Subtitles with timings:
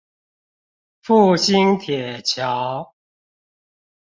[1.03, 2.95] 復興鐵橋